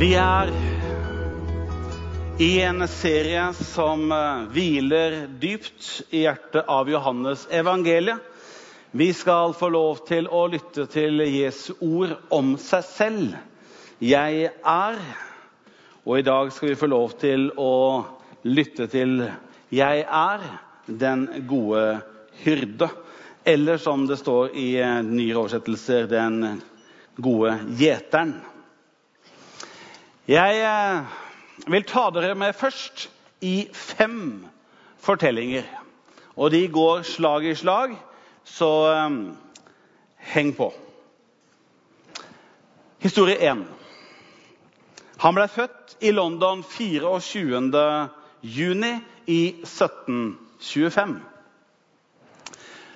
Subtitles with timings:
[0.00, 0.48] Vi er
[2.38, 8.22] i en serie som eh, hviler dypt i hjertet av Johannes evangeliet.
[8.96, 13.34] Vi skal få lov til å lytte til Jesu ord om seg selv.
[14.00, 14.96] Jeg er.
[16.08, 17.74] Og i dag skal vi få lov til å
[18.48, 19.18] lytte til
[19.68, 20.46] Jeg er
[20.88, 21.98] den gode
[22.46, 22.88] hyrde.
[23.44, 26.62] Eller som det står i eh, nyere oversettelser, den
[27.20, 28.38] gode gjeteren.
[30.30, 31.06] Jeg eh,
[31.66, 33.08] vil ta dere med først
[33.42, 34.44] i fem
[35.02, 35.66] fortellinger.
[36.38, 37.96] Og de går slag i slag,
[38.46, 38.68] så
[39.08, 39.16] um,
[40.30, 40.70] heng på.
[43.02, 43.66] Historie 1.
[45.18, 47.84] Han ble født i London 24.
[48.40, 48.94] juni
[49.26, 51.20] i 1725.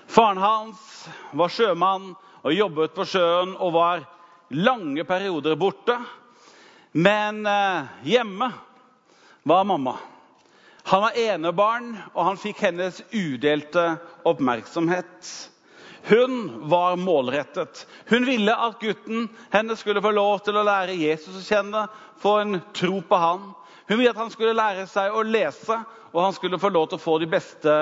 [0.06, 2.12] Faren hans var sjømann
[2.44, 4.06] og jobbet på sjøen og var
[4.54, 5.98] lange perioder borte.
[6.96, 8.52] Men eh, hjemme
[9.42, 9.98] var mamma.
[10.82, 15.30] Han var enebarn, og han fikk hennes udelte oppmerksomhet.
[16.06, 17.86] Hun var målrettet.
[18.06, 21.82] Hun ville at gutten hennes skulle få lov til å lære Jesus å kjenne,
[22.22, 23.48] få en tro på han.
[23.88, 25.78] Hun ville at han skulle lære seg å lese,
[26.12, 27.74] og han skulle få lov til å få de beste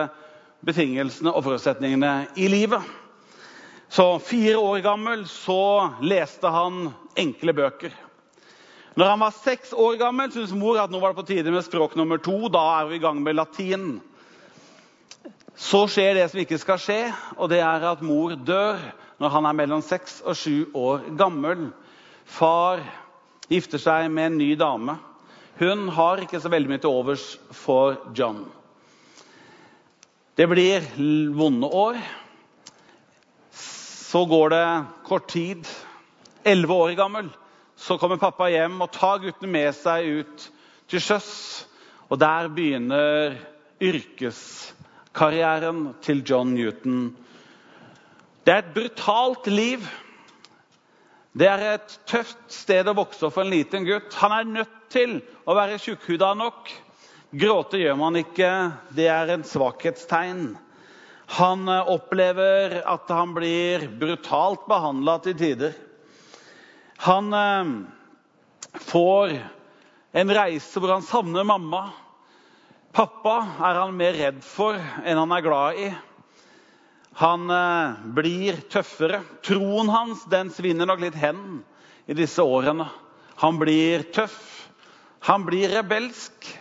[0.64, 2.80] betingelsene og forutsetningene i livet.
[3.92, 5.60] Så fire år gammel så
[6.00, 7.92] leste han enkle bøker.
[8.92, 11.64] Når han var seks år gammel, syntes mor at nå var det på tide med
[11.64, 12.36] språk nummer to.
[12.52, 13.86] Da er vi i gang med latin.
[15.56, 16.98] Så skjer det som ikke skal skje,
[17.38, 18.80] og det er at mor dør
[19.22, 21.70] når han er mellom seks og sju år gammel.
[22.28, 22.82] Far
[23.48, 24.98] gifter seg med en ny dame.
[25.60, 27.26] Hun har ikke så veldig mye til overs
[27.56, 28.44] for John.
[30.36, 30.84] Det blir
[31.36, 32.00] vonde år.
[33.56, 34.66] Så går det
[35.08, 35.68] kort tid.
[36.44, 37.32] Elleve år gammel
[37.82, 40.44] så kommer pappa hjem og tar guttene med seg ut
[40.90, 41.30] til sjøs.
[42.12, 43.34] Og der begynner
[43.82, 47.10] yrkeskarrieren til John Newton.
[48.46, 49.82] Det er et brutalt liv.
[51.32, 54.14] Det er et tøft sted å vokse opp for en liten gutt.
[54.20, 56.70] Han er nødt til å være tjukkhuda nok.
[57.32, 58.50] Gråte gjør man ikke.
[58.94, 60.52] Det er en svakhetstegn.
[61.38, 65.72] Han opplever at han blir brutalt behandla til tider.
[67.02, 67.64] Han eh,
[68.72, 69.32] får
[70.12, 71.88] en reise hvor han savner mamma.
[72.94, 75.88] Pappa er han mer redd for enn han er glad i.
[77.18, 79.18] Han eh, blir tøffere.
[79.42, 81.64] Troen hans den svinner nok litt hen
[82.06, 82.86] i disse årene.
[83.42, 84.38] Han blir tøff.
[85.26, 86.52] Han blir rebelsk.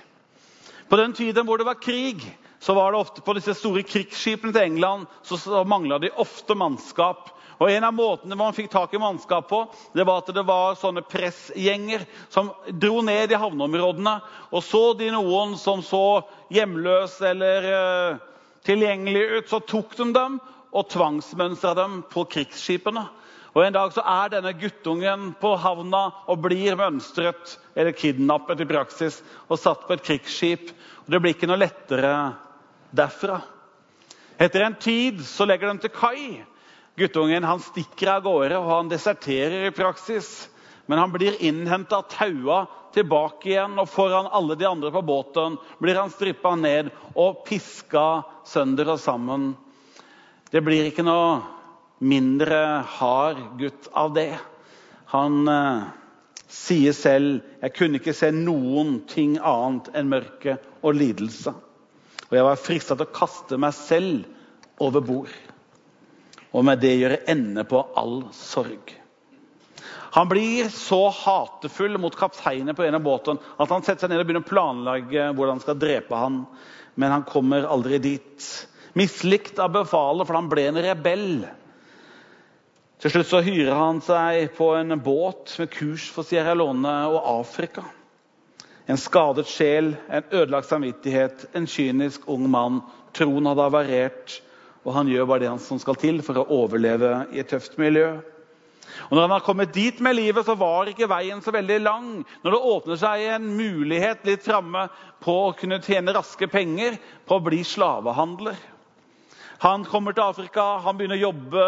[0.90, 2.25] På den tiden hvor det var krig,
[2.57, 6.57] så var det ofte på disse store krigsskipene til England så, så mangla de ofte
[6.57, 7.30] mannskap.
[7.62, 9.60] Og En av måtene man fikk tak i mannskap på,
[9.94, 12.50] det var at det var sånne pressgjenger som
[12.82, 14.16] dro ned i havneområdene.
[14.50, 18.18] Og så de noen som så hjemløs eller uh,
[18.66, 20.40] tilgjengelig ut, så tok de dem
[20.72, 23.06] og tvangsmønstra dem på krigsskipene.
[23.54, 28.70] Og En dag så er denne guttungen på havna og blir mønstret, eller kidnappet i
[28.70, 29.20] praksis,
[29.52, 30.72] og satt på et krigsskip.
[31.06, 32.14] Og Det blir ikke noe lettere
[32.96, 33.42] derfra.
[34.42, 36.24] Etter en tid så legger de til kai.
[36.96, 40.50] Guttungen han stikker av gårde og han deserterer i praksis.
[40.85, 45.96] Men han blir innhenta, taua tilbake igjen, og foran alle de andre på båten blir
[45.96, 49.53] han strippa ned og piska sønder og sammen.
[50.51, 51.40] Det blir ikke noe
[52.03, 54.34] mindre hard gutt av det.
[55.13, 55.88] Han eh,
[56.51, 61.53] sier selv 'Jeg kunne ikke se noen ting annet enn mørke og lidelse'.
[62.31, 64.28] Og jeg var frista til å kaste meg selv
[64.80, 65.31] over bord
[66.51, 68.97] og med det gjøre ende på all sorg.
[70.12, 74.19] Han blir så hatefull mot kapteinen på en av båten at han setter seg ned
[74.19, 76.41] og begynner å planlegge hvordan han skal drepe han.
[77.00, 78.50] Men han kommer aldri dit.
[79.00, 81.30] Mislikt av befalet, for han ble en rebell.
[83.01, 87.24] Til slutt så hyrer han seg på en båt med kurs for Sierra Leone og
[87.39, 87.86] Afrika.
[88.92, 92.81] En skadet sjel, en ødelagt samvittighet, en kynisk ung mann.
[93.15, 94.42] Troen hadde havarert.
[94.81, 98.16] Og han gjør bare det som skal til for å overleve i et tøft miljø.
[99.07, 102.10] Og når han har kommet dit med livet, så var ikke veien så veldig lang.
[102.44, 104.88] Når det åpner seg en mulighet litt framme
[105.24, 106.98] på å kunne tjene raske penger
[107.28, 108.57] på å bli slavehandler.
[109.62, 111.66] Han kommer til Afrika, han begynner å jobbe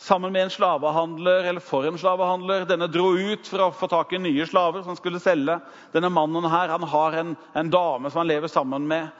[0.00, 2.64] sammen med en slavehandler, eller for en slavehandler.
[2.68, 5.58] Denne dro ut for å få tak i nye slaver som skulle selge.
[5.92, 9.10] Denne mannen her, han har en, en dame som han lever sammen med.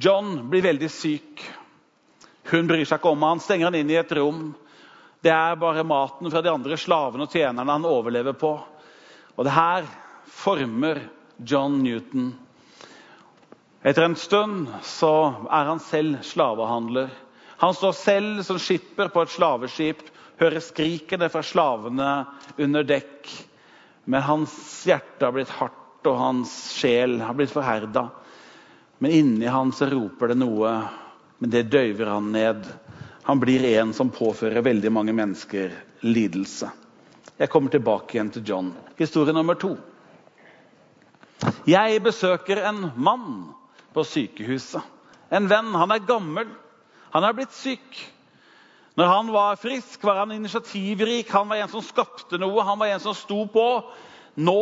[0.00, 1.44] John blir veldig syk.
[2.50, 4.52] Hun bryr seg ikke om han, stenger han inn i et rom.
[5.24, 8.52] Det er bare maten fra de andre slavene og tjenerne han overlever på.
[9.34, 9.86] Og det her
[10.28, 11.00] former
[11.40, 12.34] John Newton.
[13.84, 15.14] Etter en stund så
[15.48, 17.08] er han selv slavehandler.
[17.62, 20.02] Han står selv som skipper på et slaveskip,
[20.40, 22.10] hører skrikene fra slavene
[22.60, 23.30] under dekk.
[24.04, 24.54] Men hans
[24.84, 28.10] hjerte har blitt hardt, og hans sjel har blitt forherda.
[29.00, 30.74] Men inni han så roper det noe,
[31.38, 32.66] men det døyver han ned.
[33.24, 35.72] Han blir en som påfører veldig mange mennesker
[36.04, 36.70] lidelse.
[37.40, 38.72] Jeg kommer tilbake igjen til John.
[38.98, 39.74] Historie nummer to.
[41.68, 43.54] Jeg besøker en mann
[43.94, 44.82] på sykehuset.
[45.34, 45.72] En venn.
[45.74, 46.50] Han er gammel.
[47.14, 48.02] Han er blitt syk.
[48.94, 51.32] Når han var frisk, var han initiativrik.
[51.34, 52.62] Han var en som skapte noe.
[52.62, 53.66] Han var en som sto på.
[54.38, 54.60] Nå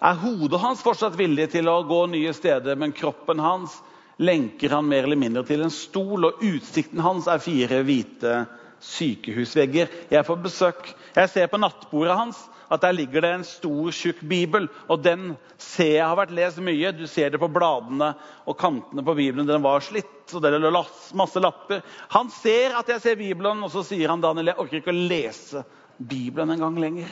[0.00, 3.74] er hodet hans fortsatt villig til å gå nye steder, men kroppen hans
[4.20, 8.44] lenker han mer eller mindre til en stol, og utsikten hans er fire hvite
[8.84, 9.92] sykehusvegger.
[10.12, 10.90] Jeg får besøk.
[11.16, 12.40] Jeg ser på nattbordet hans
[12.70, 14.68] at der ligger det en stor, tjukk bibel.
[14.86, 16.92] Og den ser jeg har vært lest mye.
[16.94, 18.12] Du ser det på bladene
[18.46, 19.48] og kantene på bibelen.
[19.48, 20.70] Den var slitt, og det lå
[21.18, 21.82] masse lapper.
[22.14, 25.00] Han ser at jeg ser Bibelen, og så sier han Daniel, jeg orker ikke å
[25.10, 25.64] lese
[25.98, 27.10] Bibelen en gang lenger.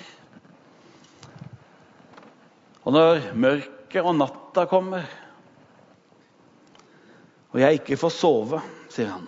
[2.86, 5.10] Og når mørket og natta kommer,
[7.48, 8.60] og jeg ikke får sove,
[8.92, 9.26] sier han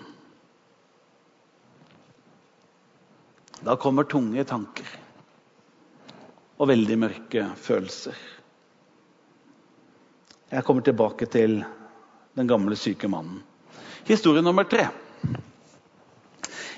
[3.61, 4.89] Da kommer tunge tanker
[6.61, 8.17] og veldig mørke følelser.
[10.51, 11.59] Jeg kommer tilbake til
[12.37, 13.43] den gamle, syke mannen.
[14.09, 14.89] Historie nummer tre.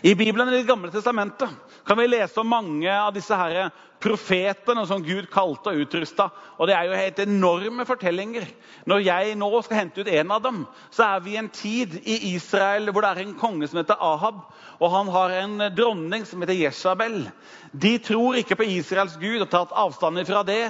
[0.02, 1.50] I Bibelen i Det gamle testamentet
[1.86, 3.70] kan vi lese om mange av disse her
[4.02, 6.28] profetene som Gud kalte og utrusta.
[6.58, 8.46] Og det er jo helt enorme fortellinger.
[8.90, 11.94] Når jeg nå skal hente ut en av dem, så er vi i en tid
[12.02, 14.42] i Israel hvor det er en konge som heter Ahab,
[14.82, 17.20] og han har en dronning som heter Jeshabel.
[17.72, 20.64] De tror ikke på Israels gud og tatt avstand fra det.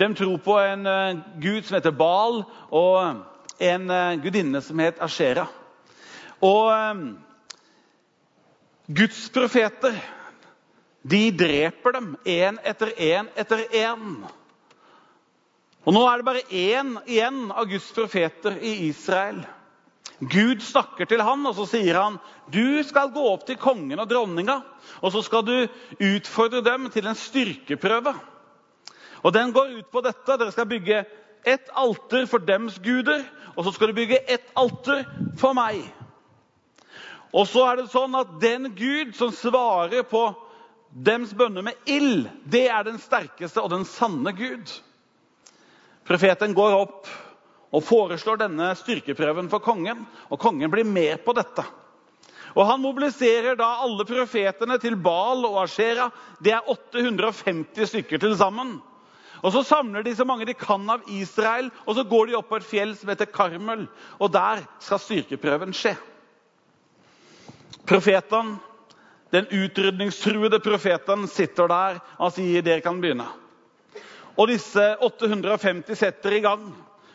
[0.00, 2.42] De tror på en uh, gud som heter Baal,
[2.72, 5.46] og en uh, gudinne som heter Ashera.
[6.42, 7.04] Og um,
[8.90, 9.94] Guds profeter
[11.02, 14.22] de dreper dem én etter én etter én.
[15.82, 19.42] Og Nå er det bare én igjen av Guds profeter i Israel.
[20.22, 22.20] Gud snakker til han, og så sier han
[22.54, 24.60] du skal gå opp til kongen og dronninga
[25.02, 25.56] og så skal du
[25.98, 28.14] utfordre dem til en styrkeprøve.
[29.22, 30.36] Og Den går ut på dette.
[30.38, 31.04] Dere skal bygge
[31.46, 33.24] ett alter for dems guder,
[33.56, 35.04] og så skal du bygge ett alter
[35.38, 35.82] for meg.
[37.32, 40.26] Og så er det sånn at den Gud som svarer på
[40.92, 44.72] dems bønner med ild, det er den sterkeste og den sanne Gud.
[46.06, 47.10] Profeten går opp
[47.72, 51.64] og foreslår denne styrkeprøven for kongen, og kongen blir med på dette.
[52.52, 56.10] Og Han mobiliserer da alle profetene til Baal og Ashera.
[56.42, 58.74] Det er 850 stykker til sammen.
[59.42, 62.50] Og Så samler de så mange de kan av Israel, og så går de opp
[62.50, 63.88] på et fjell som heter Karmel.
[64.20, 65.96] Og der skal styrkeprøven skje.
[67.88, 68.58] Profeten,
[69.32, 73.28] den utrydningstruede profeten sitter der og sier dere kan begynne.
[74.36, 76.70] Og disse 850 setter i gang.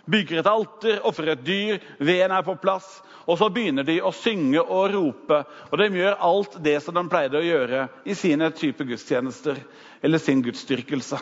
[0.07, 2.85] Bygger et alter, ofrer et dyr, veden er på plass.
[3.27, 5.41] Og så begynner de å synge og rope.
[5.67, 9.59] Og de gjør alt det som de pleide å gjøre i sine type gudstjenester
[10.01, 11.19] eller sin gudsdyrkelse.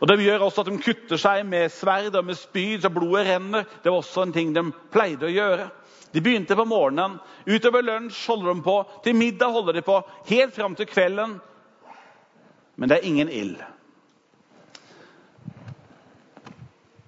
[0.00, 3.26] Og De gjør også at de kutter seg med sverd og med spyd så blodet
[3.26, 3.66] renner.
[3.82, 4.62] Det var også en ting de
[4.92, 5.70] pleide å gjøre.
[6.12, 7.18] De begynte på morgenen.
[7.46, 8.76] Utover lunsj holder de på.
[9.04, 10.00] Til middag holder de på.
[10.26, 11.38] Helt fram til kvelden.
[12.74, 13.60] Men det er ingen ild.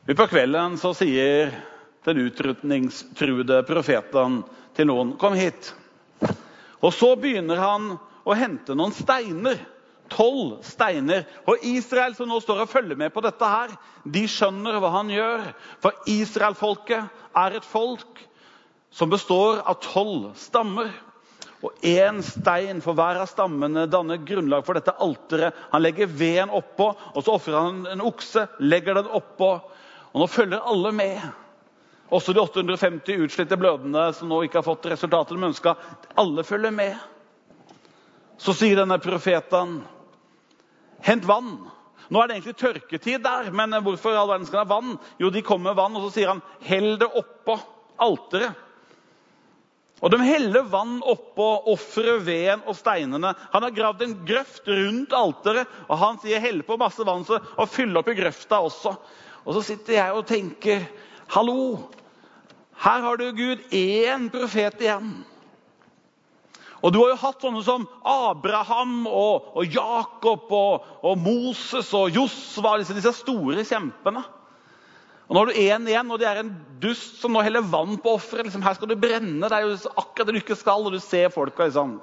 [0.07, 1.53] Utpå kvelden så sier
[2.05, 4.43] den utrydningstruede profeten
[4.75, 5.73] til noen 'Kom hit'.
[6.83, 9.59] Og så begynner han å hente noen steiner.
[10.11, 11.25] Tolv steiner.
[11.47, 13.69] Og Israel, som nå står og følger med på dette, her,
[14.05, 15.55] de skjønner hva han gjør.
[15.81, 18.27] For israelfolket er et folk
[18.93, 20.91] som består av tolv stammer.
[21.63, 25.55] Og én stein for hver av stammene danner grunnlag for dette alteret.
[25.71, 29.53] Han legger veden oppå, og så ofrer han en okse, legger den oppå.
[30.13, 31.23] Og nå følger alle med.
[32.13, 35.77] Også de 850 utslitte blødende som nå ikke har fått resultatet de ønska.
[36.19, 36.99] Alle følger med.
[38.37, 39.81] Så sier denne profeten,
[41.03, 41.71] 'Hent vann'.
[42.11, 44.99] Nå er det egentlig tørketid der, men hvorfor all verden skal ha vann?
[45.19, 47.59] Jo, de kommer med vann, og så sier han, 'Hell det oppå
[47.99, 48.55] alteret'.
[50.03, 53.35] Og De heller vann oppå offeret, veden og steinene.
[53.53, 57.69] Han har gravd en grøft rundt alteret, og han sier 'hell på masse vann og
[57.71, 58.97] fyll opp i grøfta også'.
[59.47, 60.89] Og så sitter jeg og tenker
[61.29, 61.89] 'hallo,
[62.83, 65.23] her har du Gud én profet igjen'.
[66.83, 72.11] Og du har jo hatt sånne som Abraham og, og Jakob og, og, Moses og
[72.11, 74.25] Josva, disse, disse store kjempene.
[75.33, 77.95] Og Nå har du én igjen, og det er en dust som nå heller vann
[78.05, 78.45] på offeret.
[78.45, 79.49] Liksom, her skal du brenne.
[79.49, 81.95] Det er jo akkurat det du ikke skal, og du ser folka liksom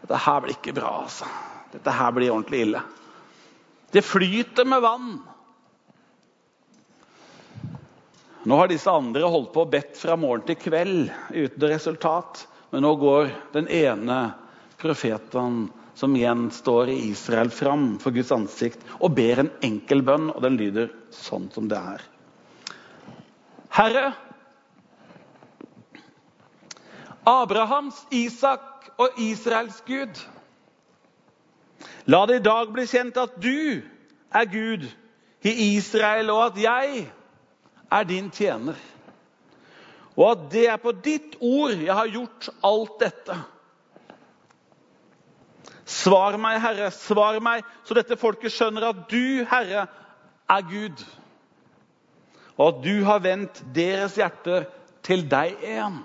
[0.00, 1.28] Dette her blir ikke bra, altså.
[1.70, 2.80] Dette her blir ordentlig ille.
[3.94, 5.12] Det flyter med vann.
[8.42, 12.42] Nå har disse andre holdt på og bedt fra morgen til kveld uten resultat.
[12.74, 14.18] Men nå går den ene
[14.82, 20.32] profeten som igjen står i Israel, fram for Guds ansikt og ber en enkel bønn,
[20.34, 20.90] og den lyder
[21.22, 22.04] sånn som det er.
[23.74, 24.12] Herre,
[27.26, 30.20] Abrahams, Isak og Israels Gud.
[32.06, 33.80] La det i dag bli kjent at du
[34.34, 34.84] er Gud
[35.44, 37.06] i Israel, og at jeg
[37.92, 38.76] er din tjener.
[40.14, 43.38] Og at det er på ditt ord jeg har gjort alt dette.
[45.84, 49.88] Svar meg, Herre, svar meg, så dette folket skjønner at du, Herre,
[50.50, 51.04] er Gud.
[52.56, 54.68] Og at du har vendt deres hjerter
[55.04, 56.00] til deg igjen.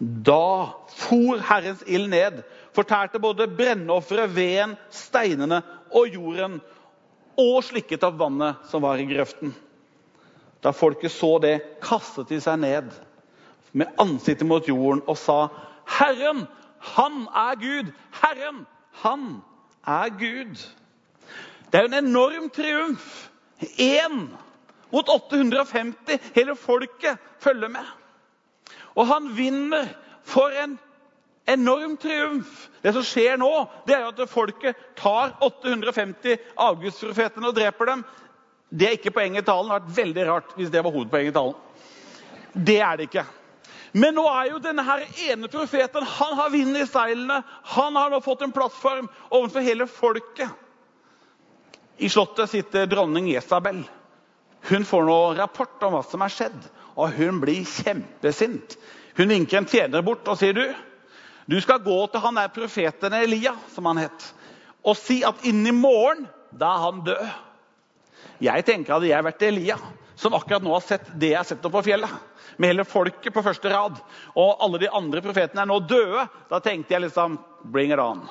[0.00, 2.40] Da for Herrens ild ned,
[2.72, 5.60] fortærte både brennofferet, veden, steinene
[5.92, 6.60] og jorden,
[7.40, 9.52] og slikket av vannet som var i grøften.
[10.64, 12.90] Da folket så det, kastet de seg ned
[13.72, 15.48] med ansiktet mot jorden og sa,
[15.86, 16.46] 'Herren,
[16.78, 17.92] han er Gud!
[18.22, 18.66] Herren,
[19.02, 19.42] han
[19.86, 20.79] er Gud!'
[21.70, 23.30] Det er jo en enorm triumf.
[23.78, 24.28] Én
[24.90, 26.18] mot 850.
[26.34, 27.86] Hele folket følger med.
[28.94, 29.88] Og han vinner
[30.26, 30.78] for en
[31.48, 32.68] enorm triumf.
[32.82, 33.50] Det som skjer nå,
[33.86, 38.04] det er jo at folket tar 850 avgudsprofetene og dreper dem.
[38.70, 39.68] Det er ikke poenget i talen.
[39.68, 41.54] Det hadde vært veldig rart hvis det var hovedpoenget i talen.
[42.54, 43.26] Det er det ikke.
[43.92, 47.40] Men nå er jo denne her ene profeten han har vind i seilene.
[47.74, 50.50] Han har nå fått en plattform overfor hele folket.
[52.00, 53.82] I slottet sitter dronning Jesabel.
[54.60, 56.62] Hun får nå rapport om hva som er skjedd,
[56.96, 58.76] og hun blir kjempesint.
[59.18, 60.64] Hun vinker en tjener bort og sier du,
[61.44, 64.26] du skal gå til han der profeten Elia, som han het,
[64.80, 66.24] og si at innen i morgen,
[66.56, 67.24] da er han død.
[68.40, 69.76] Jeg tenker Hadde jeg vært Elia,
[70.16, 72.12] som akkurat nå har sett det jeg har sett oppe på fjellet,
[72.56, 74.00] med hele folket på første rad,
[74.40, 78.24] og alle de andre profetene er nå døde, da tenkte jeg liksom Bring it on.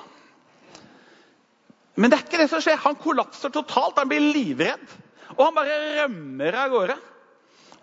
[1.99, 2.79] Men det er ikke det som skjer.
[2.85, 3.99] Han kollapser totalt.
[3.99, 4.95] Han blir livredd.
[5.35, 6.97] Og han bare rømmer av gårde.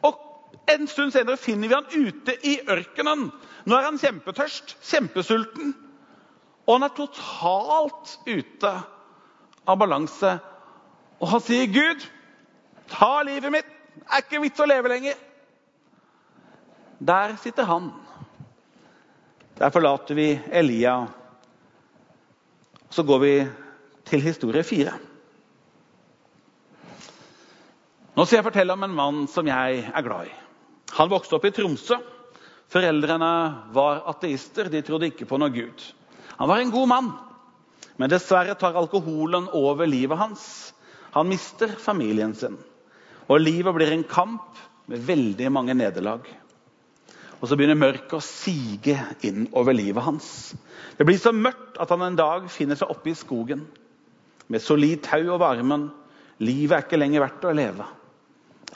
[0.09, 0.23] Og
[0.73, 3.29] en stund senere finner vi han ute i ørkenen.
[3.67, 5.75] Nå er han kjempetørst, kjempesulten.
[6.67, 8.75] Og han er totalt ute
[9.67, 10.37] av balanse.
[11.21, 12.05] Og han sier, 'Gud,
[12.91, 13.71] Ta livet mitt!
[13.97, 15.17] Det er ikke vits å leve lenger.
[17.01, 17.89] Der sitter han.
[19.57, 21.07] Der forlater vi Elia.
[22.93, 23.33] Så går vi
[24.07, 24.95] til historie fire.
[28.17, 30.37] Nå skal jeg fortelle om en mann som jeg er glad i.
[30.97, 31.99] Han vokste opp i Tromsø.
[32.73, 33.33] Foreldrene
[33.77, 34.71] var ateister.
[34.73, 35.85] De trodde ikke på noe Gud.
[36.39, 37.11] Han var en god mann,
[38.01, 40.47] men dessverre tar alkoholen over livet hans.
[41.13, 42.57] Han mister familien sin.
[43.29, 44.59] Og livet blir en kamp
[44.89, 46.25] med veldig mange nederlag.
[47.41, 48.97] Og så begynner mørket å sige
[49.29, 50.29] inn over livet hans.
[50.97, 53.67] Det blir så mørkt at han en dag finner seg oppe i skogen
[54.53, 55.89] med solid tau over armen.
[56.43, 57.87] Livet er ikke lenger verdt å leve.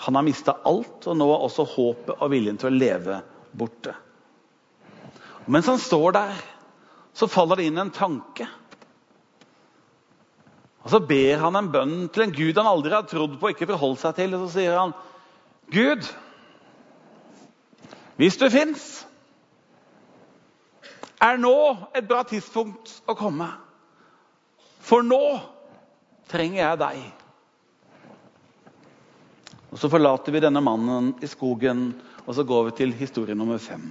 [0.01, 3.21] Han har mista alt, og nå er også håpet og viljen til å leve
[3.53, 3.93] borte.
[5.45, 6.41] Og mens han står der,
[7.13, 8.47] så faller det inn en tanke.
[10.81, 13.53] Og Så ber han en bønn til en gud han aldri har trodd på, og
[13.53, 14.35] ikke forholdt seg til.
[14.35, 14.95] Og så sier han,
[15.71, 16.09] 'Gud,
[18.17, 19.07] hvis du fins,
[21.21, 23.53] er nå et bra tidspunkt å komme.'
[24.81, 25.23] For nå
[26.31, 27.01] trenger jeg deg.
[29.71, 31.93] Og Så forlater vi denne mannen i skogen,
[32.27, 33.91] og så går vi til historie nummer fem.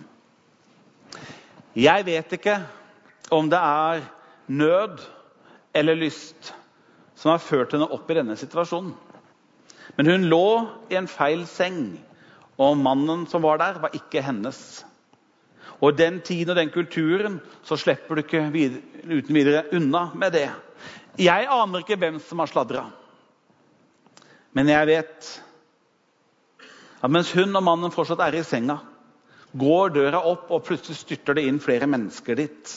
[1.76, 2.58] Jeg vet ikke
[3.32, 4.04] om det er
[4.48, 5.00] nød
[5.76, 6.54] eller lyst
[7.16, 8.94] som har ført henne opp i denne situasjonen.
[9.98, 10.46] Men hun lå
[10.92, 11.98] i en feil seng,
[12.60, 14.86] og mannen som var der, var ikke hennes.
[15.80, 20.36] Og I den tiden og den kulturen så slipper du ikke uten videre unna med
[20.36, 20.50] det.
[21.20, 22.86] Jeg aner ikke hvem som har sladra,
[24.56, 25.32] men jeg vet
[27.00, 28.78] at mens hun og mannen fortsatt er i senga,
[29.60, 32.72] går døra opp, og plutselig styrter det inn flere mennesker dit.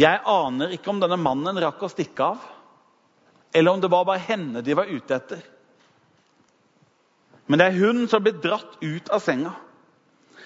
[0.00, 2.44] Jeg aner ikke om denne mannen rakk å stikke av,
[3.54, 5.42] eller om det var bare henne de var ute etter.
[7.50, 9.54] Men det er hun som blir dratt ut av senga.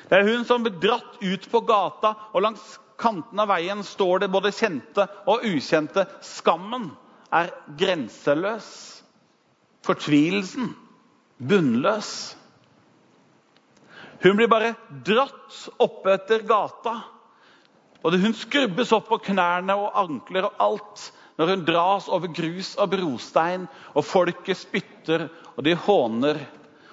[0.09, 2.65] Det er hun som blir dratt ut på gata, og langs
[3.01, 6.07] kanten av veien står det både kjente og ukjente.
[6.25, 6.91] Skammen
[7.35, 8.69] er grenseløs.
[9.85, 10.73] Fortvilelsen
[11.39, 12.13] bunnløs.
[14.25, 14.73] Hun blir bare
[15.05, 16.95] dratt oppetter gata.
[18.05, 22.75] Og Hun skrubbes opp på knærne og ankler og alt når hun dras over grus
[22.79, 26.39] og brostein, og folket spytter, og de håner,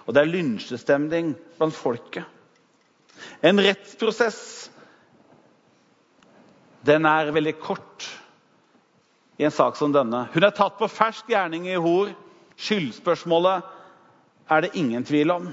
[0.06, 2.26] og det er lynsjestemning blant folket.
[3.46, 4.72] En rettsprosess
[6.88, 8.08] den er veldig kort
[9.42, 10.26] i en sak som denne.
[10.34, 12.12] Hun er tatt på fersk gjerning i hor.
[12.62, 13.68] Skyldspørsmålet
[14.52, 15.52] er det ingen tvil om.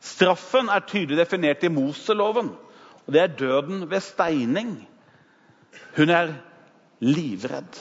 [0.00, 2.52] Straffen er tydelig definert i Moseloven,
[3.06, 4.76] og det er døden ved steining.
[5.96, 6.32] Hun er
[7.04, 7.80] livredd.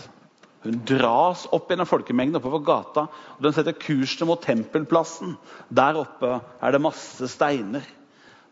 [0.66, 5.36] Hun dras opp gjennom folkemengden oppover gata, og den setter kursen mot tempelplassen.
[5.70, 7.86] Der oppe er det masse steiner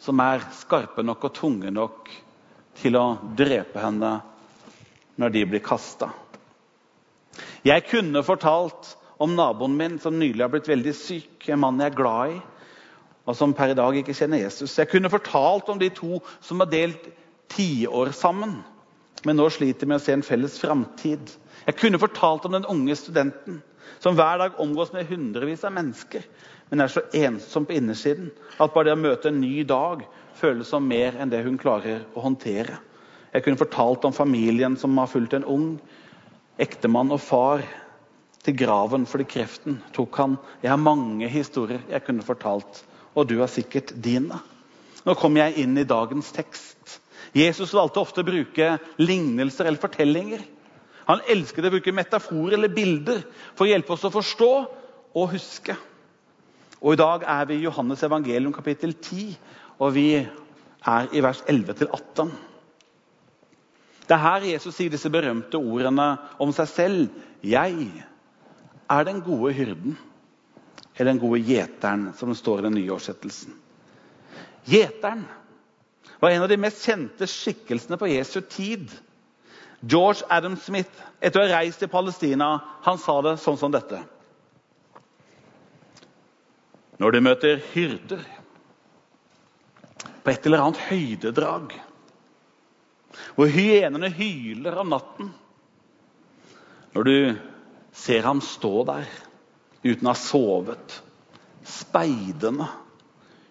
[0.03, 2.11] som er skarpe nok og tunge nok
[2.81, 3.05] til å
[3.37, 4.15] drepe henne
[5.21, 6.09] når de blir kasta.
[7.63, 11.93] Jeg kunne fortalt om naboen min som nylig har blitt veldig syk, en mann jeg
[11.93, 12.39] er glad i,
[13.23, 14.73] og som per i dag ikke kjenner Jesus.
[14.75, 17.05] Jeg kunne fortalt om de to som har delt
[17.53, 18.57] tiår sammen,
[19.23, 21.31] men nå sliter med å se en felles framtid.
[21.63, 23.61] Jeg kunne fortalt om den unge studenten
[24.03, 26.25] som hver dag omgås med hundrevis av mennesker,
[26.69, 30.03] men er så ensom på innersiden at bare det å møte en ny dag
[30.39, 32.79] føles som mer enn det hun klarer å håndtere.
[33.33, 35.67] Jeg kunne fortalt om familien som har fulgt en ung
[36.61, 37.63] ektemann og far
[38.43, 40.35] til graven fordi kreften tok han.
[40.61, 42.83] Jeg har mange historier jeg kunne fortalt,
[43.15, 44.39] og du har sikkert dine.
[45.03, 46.99] Nå kommer jeg inn i dagens tekst.
[47.33, 50.43] Jesus valgte ofte å bruke lignelser eller fortellinger.
[51.09, 53.23] Han elsket å bruke metaforer eller bilder
[53.55, 54.51] for å hjelpe oss å forstå
[55.13, 55.75] og huske.
[56.83, 59.35] Og I dag er vi i Johannes evangelium kapittel 10,
[59.79, 62.31] og vi er i vers 11-18.
[64.03, 67.05] Det er her Jesus sier disse berømte ordene om seg selv.
[67.43, 68.03] 'Jeg
[68.89, 69.97] er den gode hyrden',
[70.97, 73.53] eller 'den gode gjeteren', som det står i den nye årsettelsen.
[74.65, 75.25] Gjeteren
[76.21, 78.87] var en av de mest kjente skikkelsene på Jesu tid.
[79.83, 83.99] George Adam Smith, etter å ha reist til Palestina, han sa det sånn som dette.
[86.99, 88.23] Når du møter hyrder
[90.23, 91.73] på et eller annet høydedrag,
[93.37, 95.27] hvor hyenene hyler om natten
[96.93, 97.15] Når du
[97.97, 99.07] ser ham stå der
[99.83, 100.95] uten å ha sovet,
[101.65, 102.67] speidende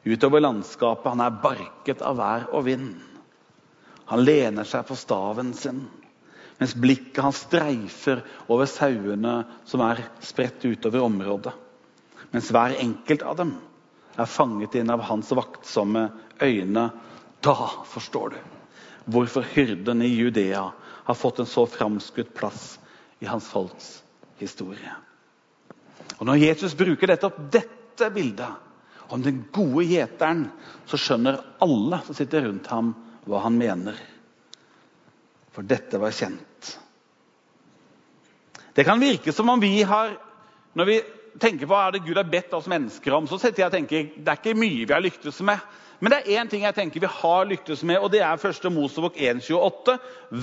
[0.06, 2.92] utover landskapet Han er barket av vær og vind.
[4.10, 5.84] Han lener seg på staven sin,
[6.58, 11.54] mens blikket hans streifer over sauene som er spredt utover området
[12.32, 13.52] mens hver enkelt av dem
[14.16, 16.06] er fanget inn av hans vaktsomme
[16.42, 16.90] øyne.
[17.42, 17.56] Da
[17.90, 18.40] forstår du
[19.04, 20.68] hvorfor hyrden i Judea
[21.04, 22.78] har fått en så framskutt plass
[23.18, 24.02] i hans folks
[24.38, 24.94] historie.
[26.18, 30.46] Og Når Jesus bruker dette, dette bildet om den gode gjeteren,
[30.86, 32.92] så skjønner alle som sitter rundt ham,
[33.26, 33.98] hva han mener.
[35.52, 36.70] For dette var kjent.
[38.72, 40.14] Det kan virke som om vi har
[40.72, 40.94] Når vi
[41.36, 43.74] tenker på hva er det Gud har bedt oss mennesker om, så setter jeg og
[43.74, 45.60] tenker det er ikke mye vi har lyktes med.
[46.02, 48.70] Men det er én ting jeg tenker vi har lyktes med, og det er første
[48.74, 49.94] Mosebok 1,28.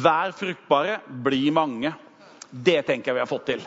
[0.06, 1.91] Vær fruktbare, bli mange.
[2.50, 3.65] Det tenker jeg vi har fått til.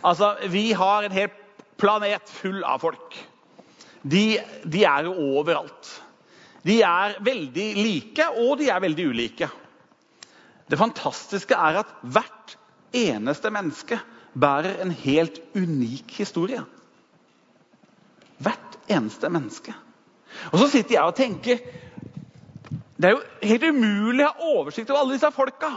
[0.00, 1.28] Altså, Vi har en hel
[1.76, 3.18] planet full av folk.
[4.00, 5.92] De, de er jo overalt.
[6.64, 9.50] De er veldig like, og de er veldig ulike.
[10.66, 12.56] Det fantastiske er at hvert
[12.96, 14.00] eneste menneske
[14.32, 16.64] bærer en helt unik historie.
[18.40, 19.76] Hvert eneste menneske.
[20.52, 21.60] Og så sitter jeg og tenker
[22.96, 25.70] Det er jo helt umulig å ha oversikt over alle disse folka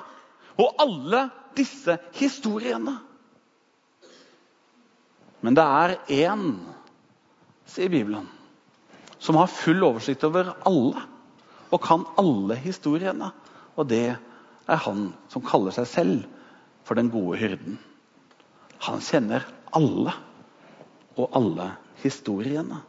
[0.59, 1.21] og alle
[1.55, 2.97] disse historiene.
[5.39, 5.93] Men det er
[6.27, 6.49] én,
[7.69, 8.25] sier Bibelen,
[9.23, 11.05] som har full oversikt over alle
[11.69, 13.31] og kan alle historiene.
[13.79, 16.27] Og det er han som kaller seg selv
[16.87, 17.79] for den gode hyrden.
[18.87, 20.15] Han kjenner alle
[21.15, 21.71] og alle
[22.03, 22.81] historiene.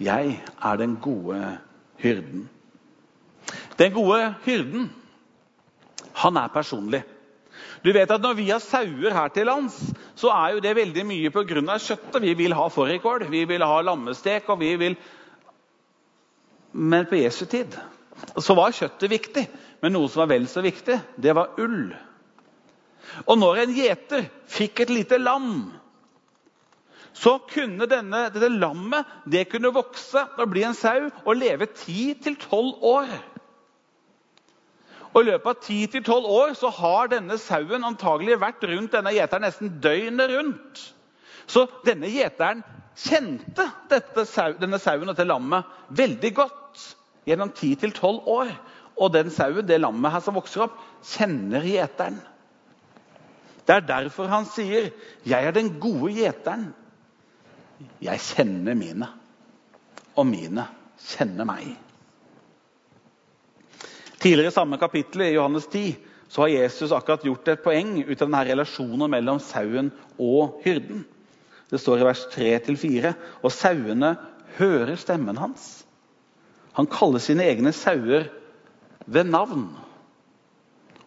[0.00, 1.58] Jeg er den gode
[2.00, 2.48] hyrden.
[3.78, 4.90] Den gode hyrden,
[6.14, 7.02] han er personlig.
[7.84, 9.76] Du vet at Når vi har sauer her til lands,
[10.14, 11.78] så er jo det veldig mye pga.
[11.78, 12.22] kjøttet.
[12.22, 14.96] Vi vil ha fårikål, vi vil ha lammestek og vi vil
[16.72, 17.74] Men på Jesu tid
[18.38, 19.48] så var kjøttet viktig.
[19.82, 21.94] Men noe som var vel så viktig, det var ull.
[23.26, 25.72] Og når en gjeter fikk et lite lam,
[27.16, 32.84] så kunne denne, dette lammet det kunne vokse og bli en sau og leve 10-12
[32.86, 33.10] år.
[35.10, 39.42] Og I løpet av 10-12 år så har denne sauen antagelig vært rundt denne gjeteren
[39.48, 40.82] nesten døgnet rundt.
[41.50, 42.62] Så denne gjeteren
[43.00, 44.26] kjente dette,
[44.60, 45.66] denne sauen og dette lammet
[45.98, 46.84] veldig godt
[47.26, 48.52] gjennom 10-12 år.
[49.00, 50.78] Og den sauen, det lammet her som vokser opp,
[51.16, 52.20] kjenner gjeteren.
[53.66, 54.90] Det er derfor han sier,
[55.24, 56.72] 'Jeg er den gode gjeteren'.
[58.02, 59.08] Jeg kjenner mine,
[60.16, 60.66] og mine
[61.10, 61.70] kjenner meg.
[64.20, 65.94] Tidligere i samme kapittel i Johannes 10
[66.30, 69.88] så har Jesus akkurat gjort et poeng ut av denne relasjonen mellom sauen
[70.20, 71.06] og hyrden.
[71.70, 73.14] Det står i vers 3-4.
[73.42, 74.12] Og sauene
[74.58, 75.86] hører stemmen hans.
[76.76, 78.28] Han kaller sine egne sauer
[79.10, 79.70] ved navn,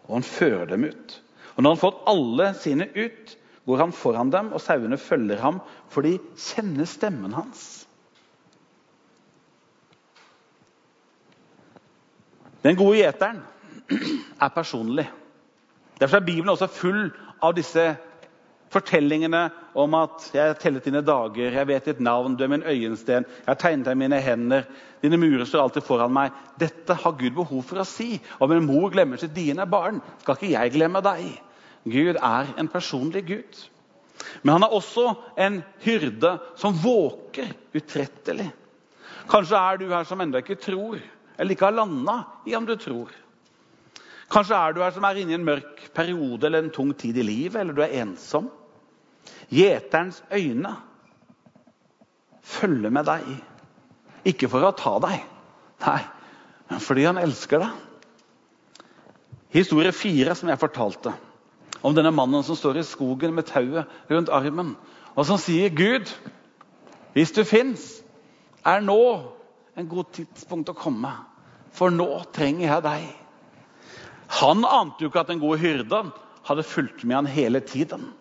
[0.04, 1.14] og han fører dem ut.
[1.54, 5.40] Og Når han har fått alle sine ut, går han foran dem, og sauene følger
[5.40, 7.84] ham, for de kjenner stemmen hans.
[12.64, 13.42] Den gode gjeteren
[14.40, 15.06] er personlig.
[16.00, 17.10] Derfor er Bibelen også full
[17.44, 17.94] av disse
[18.74, 22.62] fortellingene om at 'jeg har tellet dine dager, jeg vet ditt navn, du er min
[22.62, 24.64] øyensten, jeg har tegnet deg i mine hender,
[25.02, 26.32] dine murer står alltid foran meg'.
[26.58, 28.20] Dette har Gud behov for å si.
[28.40, 31.40] Om en mor glemmer sitt dine barn, skal ikke jeg glemme deg.
[31.84, 33.62] Gud er en personlig Gud.
[34.42, 38.48] Men han er også en hyrde som våker utrettelig.
[39.30, 41.00] Kanskje er du her som ennå ikke tror
[41.34, 42.16] eller ikke har landa
[42.46, 43.10] i om du tror.
[44.30, 47.18] Kanskje er du her som er inne i en mørk periode eller en tung tid
[47.18, 48.48] i livet, eller du er ensom.
[49.52, 50.72] Gjeterens øyne
[52.44, 53.28] følger med deg.
[54.30, 55.20] Ikke for å ta deg,
[55.84, 56.00] nei,
[56.70, 57.82] men fordi han elsker deg.
[59.54, 61.12] Historie fire som jeg fortalte,
[61.82, 64.74] om denne mannen som står i skogen med tauet rundt armen,
[65.14, 66.10] og som sier, 'Gud,
[67.14, 68.02] hvis du fins,
[68.64, 69.22] er nå
[69.76, 71.12] en god tidspunkt å komme,
[71.74, 73.06] for nå trenger jeg deg.
[74.40, 76.12] Han ante jo ikke at den gode hyrden
[76.44, 78.12] hadde fulgt med han hele tiden.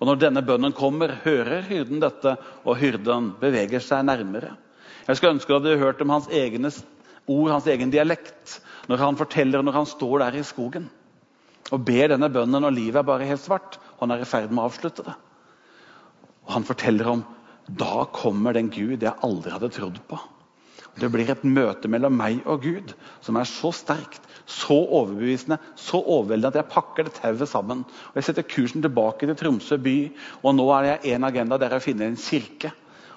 [0.00, 4.56] Og Når denne bønnen kommer, hører hyrden dette, og hyrden beveger seg nærmere.
[5.06, 6.70] Jeg skulle ønske du hadde hørt om hans egne
[7.26, 10.90] ord, hans egen dialekt, når han forteller når han står der i skogen
[11.72, 13.78] og ber denne bønnen når livet er bare helt svart.
[14.00, 15.14] Han er i ferd med å avslutte det.
[16.44, 17.24] Og Han forteller om
[17.64, 20.18] da kommer den Gud jeg aldri hadde trodd på.
[21.00, 22.92] Det blir et møte mellom meg og Gud
[23.24, 27.82] som er så sterkt, så overbevisende, så overveldende at jeg pakker det tauet sammen.
[28.12, 29.96] Og Jeg setter kursen tilbake til Tromsø by,
[30.44, 32.74] og nå er jeg en agenda der jeg finner en kirke.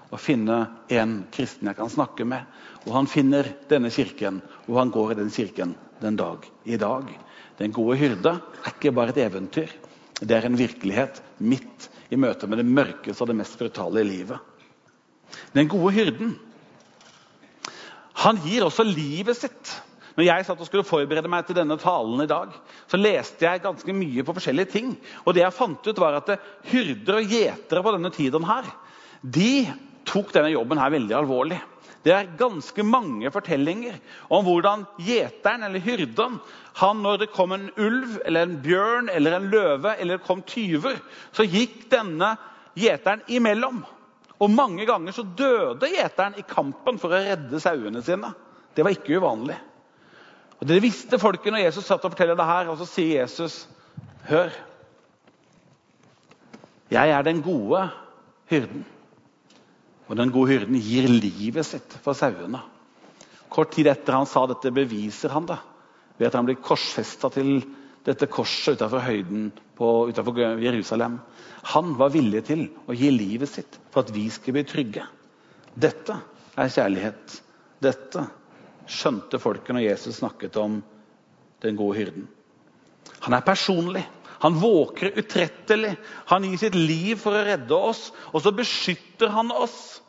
[0.07, 2.47] Og finne en kristen jeg kan snakke med.
[2.87, 7.09] Og han finner denne kirken, og han går i den kirken den dag i dag.
[7.57, 9.71] Den gode hyrde er ikke bare et eventyr.
[10.19, 14.07] Det er en virkelighet midt i møte med det mørkeste og det mest brutale i
[14.07, 14.39] livet.
[15.53, 16.37] Den gode hyrden
[18.17, 19.73] han gir også livet sitt.
[20.17, 22.49] Når jeg satt og skulle forberede meg til denne talen i dag,
[22.89, 24.95] så leste jeg ganske mye på forskjellige ting.
[25.29, 26.31] Og det jeg fant ut var at
[26.71, 28.71] Hyrder og gjetere på denne tiden her,
[29.21, 29.67] de
[30.09, 31.59] tok denne jobben her veldig alvorlig.
[32.05, 33.97] Det er ganske mange fortellinger
[34.33, 36.39] om hvordan gjeteren eller hyrden
[36.77, 40.43] han Når det kom en ulv, eller en bjørn eller en løve eller det kom
[40.45, 40.99] tyver,
[41.33, 42.35] så gikk denne
[42.77, 43.81] gjeteren imellom.
[44.37, 48.29] Og Mange ganger så døde gjeteren i kampen for å redde sauene sine.
[48.75, 49.57] Det var ikke uvanlig.
[50.61, 52.69] Og Det visste folket når Jesus satt og forteller det her.
[52.69, 53.65] Og så sier Jesus,
[54.29, 54.53] hør
[56.91, 57.89] Jeg er den gode
[58.49, 58.85] hyrden.
[60.07, 62.61] Og den gode hyrden gir livet sitt for sauene.
[63.51, 65.59] Kort tid etter han sa dette, beviser han det
[66.17, 67.59] ved at han blir korsfesta til
[68.07, 71.19] dette korset utenfor høyden på, utenfor Jerusalem.
[71.73, 75.03] Han var villig til å gi livet sitt for at vi skulle bli trygge.
[75.77, 76.15] Dette
[76.57, 77.37] er kjærlighet.
[77.83, 78.23] Dette
[78.89, 80.79] skjønte folket når Jesus snakket om
[81.61, 82.27] den gode hyrden.
[83.27, 84.05] Han er personlig.
[84.43, 85.95] Han våker utrettelig.
[86.29, 89.99] Han gir sitt liv for å redde oss, og så beskytter han oss.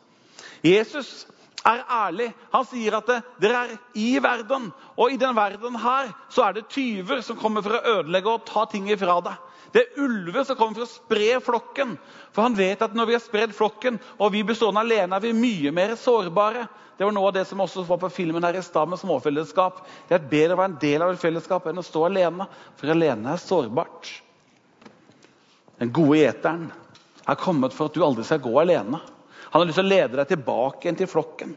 [0.65, 1.25] Jesus
[1.65, 2.29] er ærlig.
[2.53, 3.09] Han sier at
[3.41, 7.65] dere er i verden, og i den verden her så er det tyver som kommer
[7.65, 9.48] for å ødelegge og ta ting ifra deg.
[9.73, 11.95] Det er ulver som kommer for å spre flokken.
[12.33, 15.25] For han vet at når vi har spredd flokken, og vi blir stående alene, er
[15.27, 16.65] vi mye mer sårbare.
[16.97, 19.83] Det var noe av det som også var på filmen her i stad med småfellesskap.
[20.09, 22.91] Det er bedre å være en del av et fellesskap enn å stå alene, for
[22.91, 24.09] alene er sårbart.
[25.79, 26.67] Den gode gjeteren
[27.29, 28.99] er kommet for at du aldri skal gå alene.
[29.49, 31.55] Han har lyst til å lede deg tilbake til flokken.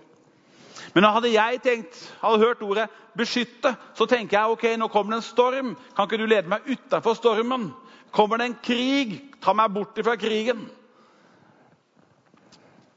[0.92, 5.22] Men hadde jeg tenkt, hadde hørt ordet 'beskytte', så tenker jeg ok, nå kommer det
[5.22, 5.76] en storm.
[5.96, 7.72] Kan ikke du lede meg utafor stormen?
[8.12, 10.66] Kommer det en krig, ta meg bort fra krigen.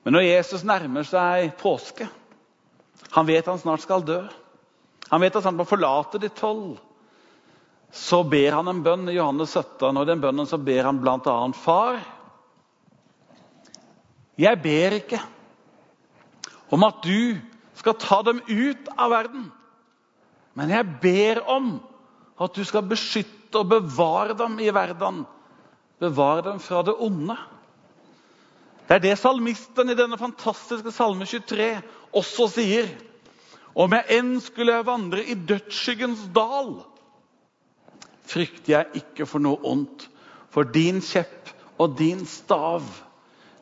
[0.06, 2.06] Men når Jesus nærmer seg påske
[3.16, 4.20] Han vet han snart skal dø.
[5.10, 6.76] Han vet at han må forlate de tolv.
[7.96, 11.00] Så ber han en bønn i Johannes 17, og i den bønnen så ber han
[11.00, 12.02] bl.a.: Far,
[14.36, 15.22] jeg ber ikke
[16.76, 17.38] om at du
[17.80, 19.48] skal ta dem ut av verden,
[20.60, 21.78] men jeg ber om
[22.42, 25.24] at du skal beskytte og bevare dem i verden.
[26.02, 27.38] Bevare dem fra det onde.
[28.86, 31.70] Det er det salmisten i denne fantastiske salme 23
[32.16, 32.90] også sier.
[33.76, 36.78] Om jeg enn skulle jeg vandre i dødsskyggens dal,
[38.26, 40.06] frykter jeg ikke for noe ondt,
[40.54, 42.86] for din kjepp og din stav.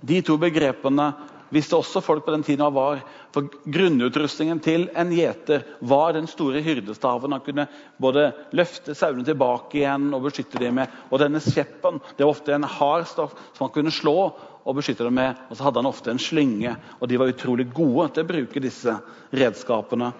[0.03, 1.07] De to begrepene
[1.53, 3.01] visste også folk på den tiden hva var.
[3.33, 7.35] For Grunnutrustningen til en gjeter var den store hyrdestaven.
[7.35, 7.67] Han kunne
[8.01, 10.93] både løfte sauene tilbake igjen og beskytte dem med.
[11.11, 14.17] Og denne kjeppen det var ofte en hard stoff som han kunne slå
[14.63, 15.39] og beskytte dem med.
[15.49, 18.63] Og så hadde han ofte en slynge, og de var utrolig gode til å bruke
[18.63, 18.97] disse
[19.33, 20.11] redskapene.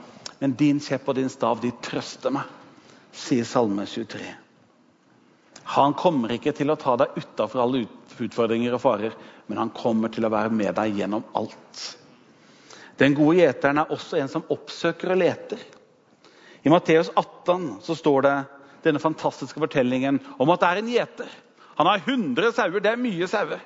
[0.42, 2.48] Men din kjepp og din stav, de trøster meg,
[3.14, 4.34] sier Salme 23.
[5.78, 7.86] Han kommer ikke til å ta deg utafor alle
[8.20, 9.14] utfordringer og farer,
[9.48, 11.84] men han kommer til å være med deg gjennom alt.
[13.02, 15.62] Den gode gjeteren er også en som oppsøker og leter.
[16.64, 18.36] I Matteus 18 så står det
[18.86, 21.34] denne fantastiske fortellingen om at det er en gjeter.
[21.80, 22.84] Han har 100 sauer.
[22.84, 23.62] Det er mye sauer.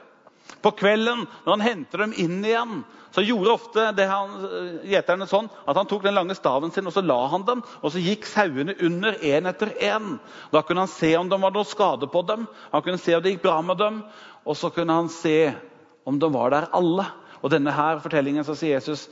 [0.63, 2.79] På kvelden når han henter dem inn igjen,
[3.15, 4.33] så gjorde ofte det han,
[4.86, 7.93] gjeterne sånn at han tok den lange staven sin og så la han dem, og
[7.93, 10.17] så gikk sauene under én etter én.
[10.53, 13.23] Da kunne han se om det var noe skade på dem, han kunne se om
[13.23, 14.01] det gikk bra med dem,
[14.45, 15.38] og så kunne han se
[16.07, 17.07] om de var der alle.
[17.41, 19.07] Og denne her fortellingen så sier Jesus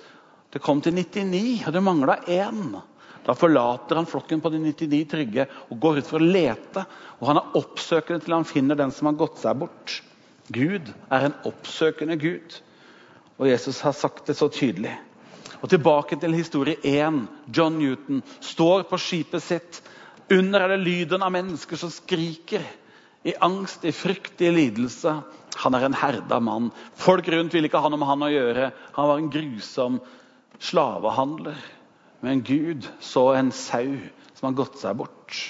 [0.53, 2.77] det kom til 99, og det mangla én.
[3.25, 6.85] Da forlater han flokken på de 99 trygge og går ut for å lete.
[7.19, 9.97] Og han er oppsøkende til han finner den som har gått seg bort.
[10.53, 12.59] Gud er en oppsøkende Gud.
[13.39, 14.93] Og Jesus har sagt det så tydelig.
[15.61, 17.27] Og Tilbake til historie 1.
[17.57, 19.81] John Newton står på skipet sitt.
[20.31, 22.63] Under er det lyden av mennesker som skriker.
[23.25, 25.15] I angst, i frykt, i lidelse.
[25.63, 26.69] Han er en herda mann.
[26.93, 28.69] Folk rundt ville ikke ha noe med han å gjøre.
[28.97, 29.99] Han var en grusom
[30.61, 31.57] slavehandler.
[32.21, 33.97] Men Gud så en sau
[34.35, 35.41] som hadde gått seg bort.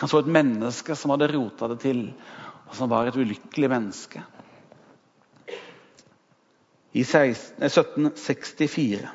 [0.00, 2.02] Han så et menneske som hadde rota det til,
[2.68, 4.22] og som var et ulykkelig menneske.
[6.96, 9.08] I 1764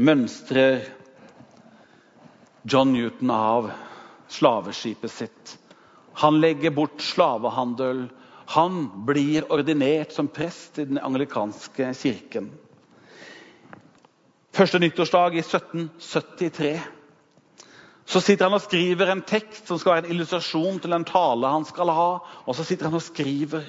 [0.00, 0.80] mønstrer
[2.66, 3.70] John Newton av
[4.30, 5.52] slaveskipet sitt.
[6.22, 8.08] Han legger bort slavehandel.
[8.56, 12.50] Han blir ordinert som prest i den anglikanske kirken.
[14.50, 16.72] Første nyttårsdag i 1773
[18.10, 21.52] så sitter han og skriver en tekst som skal være en illustrasjon til en tale
[21.52, 22.08] han skal ha.
[22.42, 23.62] Og så sitter han og skriver.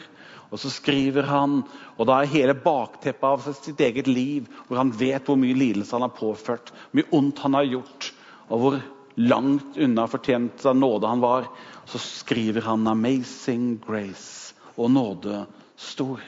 [0.52, 1.62] Og så skriver han,
[1.96, 5.96] og da er hele bakteppet av sitt eget liv, hvor han vet hvor mye lidelse
[5.96, 8.10] han har påført, hvor mye ondt han har gjort,
[8.52, 8.82] og hvor
[9.16, 11.48] langt unna fortjent av nåde han var.
[11.88, 16.20] Så skriver han 'Amazing Grace' og nåde stor,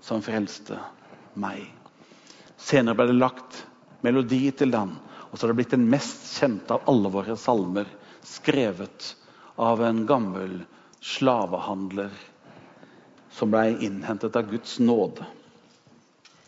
[0.00, 0.78] som frelste
[1.34, 1.66] meg.
[2.56, 3.66] Senere ble det lagt
[4.02, 4.96] melodi til den,
[5.30, 7.86] og så har det blitt den mest kjente av alle våre salmer,
[8.24, 9.14] skrevet
[9.58, 10.62] av en gammel
[11.00, 12.10] slavehandler
[13.36, 15.26] som ble innhentet av Guds nåde.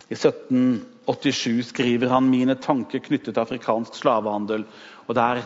[0.08, 4.64] I 1787 skriver han 'Mine tanker knyttet til afrikansk slavehandel'.
[5.06, 5.42] og Der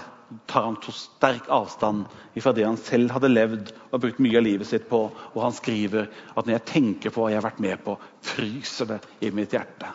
[0.46, 2.04] tar han to sterk avstand
[2.40, 5.10] fra det han selv hadde levd og brukt mye av livet sitt på.
[5.34, 8.86] Og han skriver at 'når jeg tenker på hva jeg har vært med på, fryser
[8.86, 9.92] det i mitt hjerte'.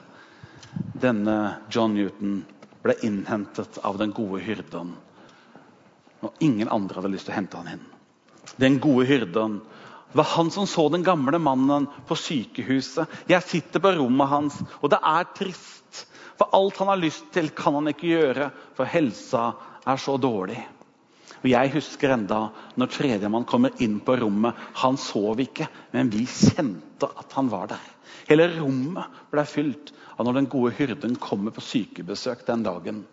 [1.00, 2.46] Denne John Newton
[2.84, 4.96] ble innhentet av den gode hyrden.
[6.22, 7.86] Og ingen andre hadde lyst til å hente han inn.
[8.60, 9.62] Den gode hyrden
[10.12, 13.12] det var han som så den gamle mannen på sykehuset.
[13.28, 16.06] Jeg sitter på rommet hans, og det er trist.
[16.38, 19.50] For alt han har lyst til, kan han ikke gjøre, for helsa
[19.88, 20.60] er så dårlig.
[21.44, 22.48] Og Jeg husker enda
[22.80, 24.56] når tredjemann kommer inn på rommet.
[24.82, 27.84] Han sov ikke, men vi kjente at han var der.
[28.30, 33.04] Hele rommet ble fylt av når den gode hyrden kommer på sykebesøk den dagen.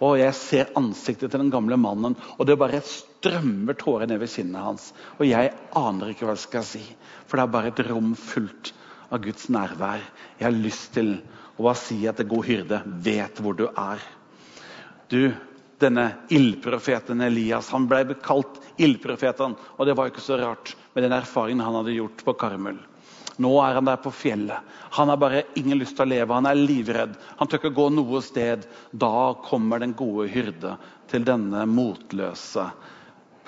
[0.00, 4.32] Og Jeg ser ansiktet til den gamle mannen, og det bare strømmer tårer ned ved
[4.32, 4.92] kinnet hans.
[5.18, 6.82] Og jeg aner ikke hva jeg skal si,
[7.26, 8.72] for det er bare et rom fullt
[9.12, 10.02] av Guds nærvær.
[10.40, 11.18] Jeg har lyst til
[11.56, 14.00] å bare si at det gode hyrde vet hvor du er.
[15.12, 15.34] Du,
[15.82, 21.14] denne ildprofeten Elias han ble kalt ildprofeten, og det var ikke så rart med den
[21.14, 22.80] erfaringen han hadde gjort på Karmel.
[23.42, 24.74] Nå er han der på fjellet.
[24.94, 26.36] Han har bare ingen lyst til å leve.
[26.36, 27.16] Han er livredd.
[27.40, 28.66] Han tør ikke gå noe sted.
[28.90, 30.76] Da kommer den gode hyrde
[31.10, 32.68] til denne motløse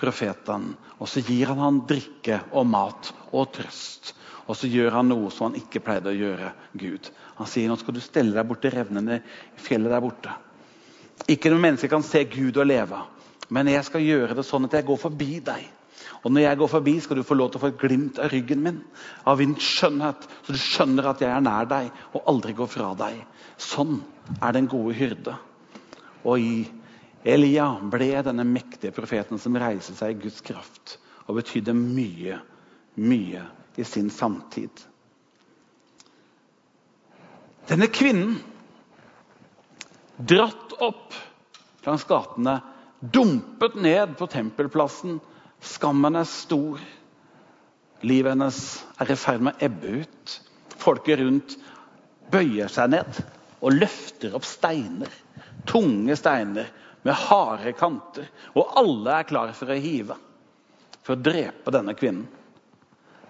[0.01, 0.73] profeten.
[0.99, 4.15] Og så gir han han drikke og mat og trøst.
[4.47, 7.11] Og så gjør han noe som han ikke pleide å gjøre Gud.
[7.39, 10.35] Han sier nå skal du stelle deg borti revnene i fjellet der borte.
[11.31, 13.01] Ikke noe menneske kan se Gud og leve,
[13.51, 15.65] men jeg skal gjøre det sånn at jeg går forbi deg.
[16.27, 18.33] Og når jeg går forbi, skal du få lov til å få et glimt av
[18.33, 18.81] ryggen min,
[19.31, 22.89] av min skjønnhet, så du skjønner at jeg er nær deg og aldri går fra
[22.99, 23.21] deg.
[23.63, 24.01] Sånn
[24.41, 25.37] er den gode hyrde.
[26.27, 26.57] Og i
[27.27, 30.97] Elia ble denne mektige profeten som reiste seg i Guds kraft
[31.29, 32.41] og betydde mye,
[32.99, 33.45] mye
[33.79, 34.83] i sin samtid.
[37.71, 38.37] Denne kvinnen,
[40.19, 41.15] dratt opp
[41.87, 42.61] langs gatene,
[42.99, 45.19] dumpet ned på tempelplassen.
[45.65, 46.81] Skammen er stor.
[48.07, 48.61] Livet hennes
[49.01, 50.37] er i ferd med å ebbe ut.
[50.77, 51.57] Folket rundt
[52.33, 53.23] bøyer seg ned
[53.65, 55.11] og løfter opp steiner.
[55.67, 56.69] Tunge steiner
[57.07, 58.29] med harde kanter.
[58.55, 60.19] Og alle er klare for å hive
[61.07, 62.27] for å drepe denne kvinnen.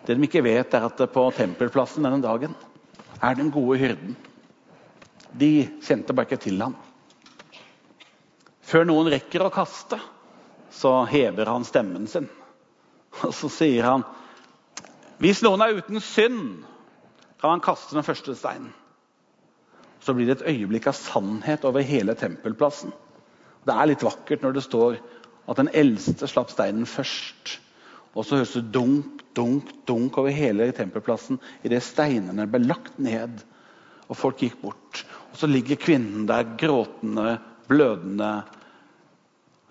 [0.07, 2.55] Det de ikke vet, er at på tempelplassen denne dagen
[3.21, 4.15] er den gode hyrden.
[5.37, 6.77] De kjente bare ikke til ham.
[8.67, 9.99] Før noen rekker å kaste,
[10.71, 12.29] så hever han stemmen sin.
[13.25, 14.07] Og så sier han
[15.23, 16.67] hvis noen er uten synd,
[17.41, 18.73] kan han kaste den første steinen.
[20.05, 22.93] Så blir det et øyeblikk av sannhet over hele tempelplassen.
[23.65, 24.99] Det er litt vakkert når det står
[25.49, 27.57] at den eldste slapp steinen først.
[28.13, 33.41] Og så høres det dunk, dunk, dunk over hele tempelplassen idet steinene ble lagt ned
[34.07, 35.03] og folk gikk bort.
[35.33, 38.31] Og så ligger kvinnen der gråtende, blødende,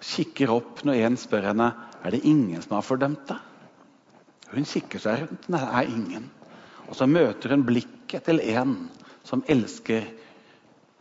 [0.03, 1.69] kikker opp når en spør henne
[2.03, 3.39] er det ingen som har fordømt deg.
[4.53, 5.47] Hun kikker seg rundt.
[5.49, 6.29] Nei, det er ingen.
[6.86, 8.75] Og så møter hun blikket til en
[9.25, 10.05] som elsker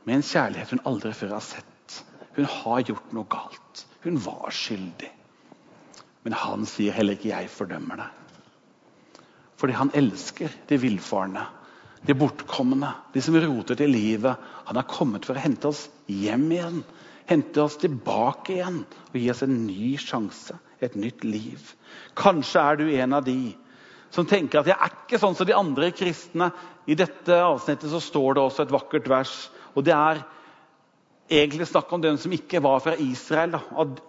[0.05, 2.01] med en kjærlighet hun aldri før har sett.
[2.37, 3.85] Hun har gjort noe galt.
[4.05, 5.11] Hun var skyldig.
[6.25, 8.21] Men han sier heller ikke 'jeg fordømmer deg'.
[9.57, 11.47] Fordi han elsker de villfarne,
[12.07, 14.37] de bortkomne, de som roter til livet.
[14.67, 16.85] Han har kommet for å hente oss hjem igjen,
[17.31, 21.61] hente oss tilbake igjen og gi oss en ny sjanse, et nytt liv.
[22.19, 23.55] Kanskje er du en av de
[24.15, 26.51] som tenker at jeg er ikke sånn som de andre kristne.
[26.87, 29.35] I dette avsnittet så står det også et vakkert vers.
[29.75, 30.23] og Det er
[31.33, 33.57] egentlig snakk om den som ikke var fra Israel,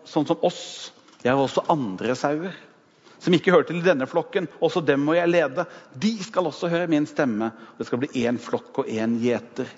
[0.06, 0.92] sånn som oss.
[1.24, 2.54] Jeg har også andre sauer
[3.26, 4.46] som ikke hører til denne flokken.
[4.62, 5.66] Også dem må jeg lede.
[5.98, 7.50] De skal også høre min stemme.
[7.80, 9.72] Det skal bli én flokk og én gjeter.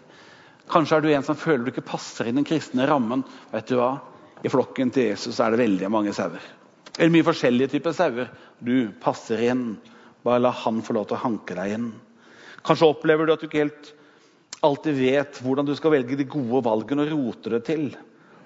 [0.72, 3.24] Kanskje er du en som føler du ikke passer inn den kristne rammen.
[3.54, 3.98] Vet du hva?
[4.44, 6.44] I flokken til Jesus er det veldig mange sauer.
[6.98, 8.32] Eller mye forskjellige typer sauer.
[8.60, 9.78] Du passer inn.
[10.26, 11.88] Bare la han få lov til å hanke deg inn.
[12.68, 13.94] Kanskje opplever du at du ikke helt
[14.66, 17.86] alltid vet hvordan du skal velge de gode valgene og roter det til.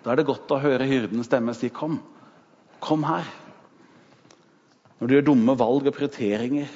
[0.04, 2.00] Da er det godt å høre hyrdens stemme si 'kom'.
[2.82, 3.26] Kom her.
[5.00, 6.70] Når du gjør dumme valg og prioriteringer,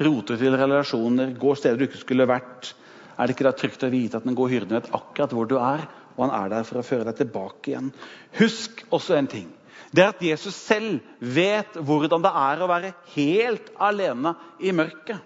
[0.00, 2.74] roter til relasjoner, går steder du ikke skulle vært,
[3.14, 5.56] er det ikke da trygt å vite at den gode hyrden vet akkurat hvor du
[5.58, 7.92] er, og han er der for å føre deg tilbake igjen.
[8.38, 9.48] Husk også en ting.
[9.94, 15.20] Det er at Jesus selv vet hvordan det er å være helt alene i mørket.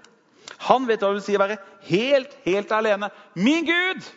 [0.69, 3.11] Han vet hva det vil si å være helt, helt alene.
[3.39, 4.09] Min Gud!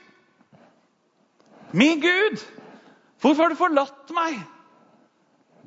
[1.77, 2.41] Min Gud!
[3.21, 4.41] Hvorfor har du forlatt meg?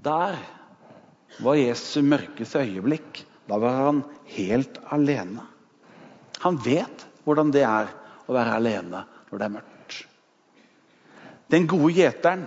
[0.04, 0.36] Der
[1.44, 3.22] var Jesu mørkeste øyeblikk.
[3.48, 4.02] Da var han
[4.34, 5.44] helt alene.
[6.44, 7.90] Han vet hvordan det er
[8.24, 9.96] å være alene når det er mørkt.
[11.52, 12.46] Den gode gjeteren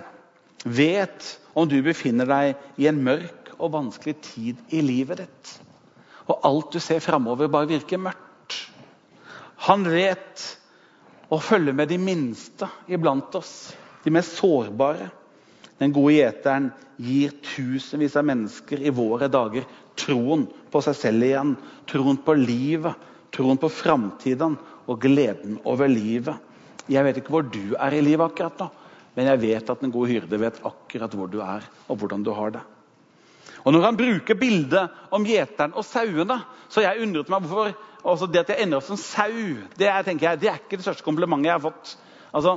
[0.64, 5.52] vet om du befinner deg i en mørk og vanskelig tid i livet ditt.
[6.28, 8.56] Og alt du ser framover, bare virker mørkt.
[9.68, 10.44] Han vet
[11.32, 13.72] å følge med de minste iblant oss,
[14.04, 15.08] de mest sårbare.
[15.78, 19.66] Den gode gjeteren gir tusenvis av mennesker i våre dager
[19.98, 21.52] troen på seg selv igjen.
[21.90, 22.94] Troen på livet,
[23.38, 24.56] troen på framtiden
[24.88, 26.34] og gleden over livet.
[26.88, 28.68] Jeg vet ikke hvor du er i livet akkurat nå,
[29.16, 32.32] men jeg vet at den gode hyrde vet akkurat hvor du er og hvordan du
[32.34, 32.64] har det.
[33.66, 36.38] Og Når han bruker bildet om gjeteren og sauene,
[36.70, 37.74] så har jeg undret meg hvorfor
[38.08, 39.34] altså det at jeg ender opp som sau,
[39.76, 41.96] det er, jeg, det er ikke det største komplimentet jeg har fått.
[42.32, 42.54] Altså,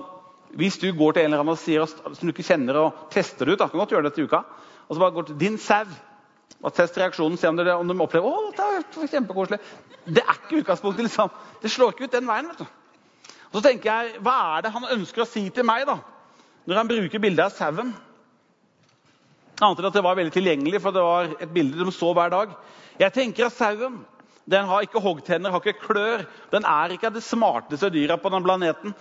[0.56, 3.50] hvis du går til en eller annen og sier, som du ikke kjenner, og tester
[3.50, 4.44] det ut da, kan godt gjøre det til uka,
[4.88, 5.84] og så bare går til din sau
[6.62, 9.58] og test reaksjonen, se om, det, om de opplever å, det er kjempekoselig.
[10.06, 11.08] Det er ikke utgangspunktet.
[11.08, 11.32] liksom.
[11.62, 12.52] Det slår ikke ut den veien.
[12.52, 13.34] vet du.
[13.52, 15.98] Og så tenker jeg, Hva er det han ønsker å si til meg da,
[16.70, 17.94] når han bruker bildet av sauen?
[19.62, 22.32] Annet enn at det var veldig tilgjengelig, for det var et bilde de så hver
[22.34, 22.54] dag.
[23.02, 24.00] Jeg tenker at sauen
[24.52, 26.24] den har ikke hoggtenner, har ikke klør.
[26.52, 28.96] Den er ikke av de smarteste dyra på den planeten.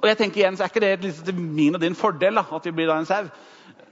[0.00, 2.44] Og jeg tenker igjen, så er ikke det liksom til min og din fordel da,
[2.56, 3.26] at vi blir da en sau.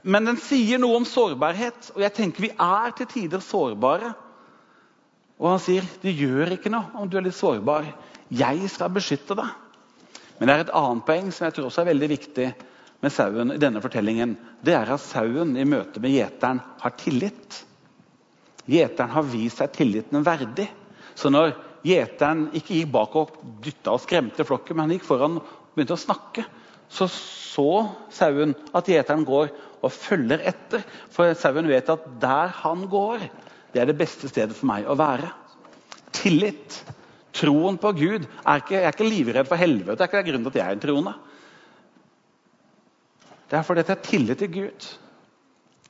[0.02, 4.12] Men den sier noe om sårbarhet, og jeg tenker vi er til tider sårbare.
[5.38, 7.86] Og han sier det gjør ikke noe om du er litt sårbar.
[8.30, 9.50] Jeg skal beskytte deg.
[10.38, 12.48] Men det er et annet poeng som jeg tror også er veldig viktig
[13.02, 14.36] med sauen i denne fortellingen.
[14.62, 17.62] Det er at sauen i møte med gjeteren har tillit.
[18.68, 20.68] Gjeteren har vist seg tilliten verdig.
[21.18, 23.34] Så når gjeteren ikke gikk bak og
[23.64, 26.46] dytta og skremte flokken, men han gikk foran og begynte å snakke,
[26.90, 27.08] så
[27.58, 29.50] så sauen at gjeteren går
[29.82, 30.84] og følger etter.
[31.14, 33.24] For sauen vet at der han går,
[33.72, 35.30] det er det beste stedet for meg å være.
[36.16, 36.80] Tillit.
[37.38, 38.24] Troen på Gud.
[38.42, 39.98] Er ikke, jeg er ikke livredd for helvete.
[39.98, 41.16] Det er ikke grunnen til at jeg er en troende.
[43.48, 44.88] Det er fordi jeg har tillit til Gud.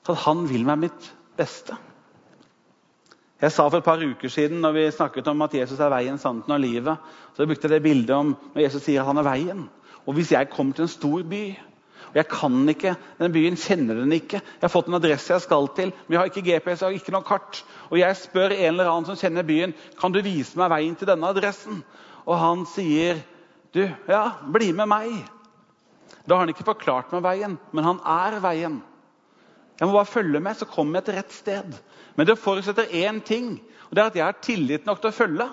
[0.09, 1.77] At han vil meg mitt beste.
[3.39, 6.19] Jeg sa for et par uker siden når vi snakket om at Jesus er veien,
[6.19, 9.29] sannheten og livet, så brukte jeg det bildet om når Jesus sier at han er
[9.29, 9.61] veien.
[10.09, 11.43] Og Hvis jeg kommer til en stor by,
[12.09, 15.45] og jeg kan ikke den byen, kjenner den ikke Jeg har fått en adresse jeg
[15.45, 17.63] skal til, men jeg har ikke GPS jeg har ikke noe kart.
[17.91, 21.11] Og jeg spør en eller annen som kjenner byen, kan du vise meg veien til
[21.11, 21.83] denne adressen.
[22.25, 23.21] Og han sier,
[23.77, 25.19] du, ja, bli med meg.
[26.25, 28.81] Da har han ikke forklart meg veien, men han er veien.
[29.79, 31.77] Jeg må bare følge med, så kommer jeg til rett sted.
[32.17, 35.19] Men det forutsetter én ting, og det er at jeg har tillit nok til å
[35.19, 35.47] følge.